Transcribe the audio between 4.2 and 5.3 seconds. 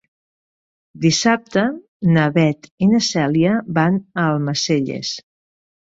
Almacelles.